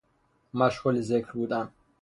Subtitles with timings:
[0.53, 1.69] مشغول ذکر بودن